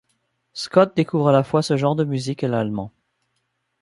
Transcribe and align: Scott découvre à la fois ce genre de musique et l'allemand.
Scott 0.53 0.95
découvre 0.95 1.27
à 1.29 1.31
la 1.31 1.43
fois 1.43 1.61
ce 1.61 1.77
genre 1.77 1.95
de 1.95 2.03
musique 2.03 2.41
et 2.41 2.47
l'allemand. 2.47 2.91